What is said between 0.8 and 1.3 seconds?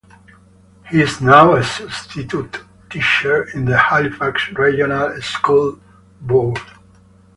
He is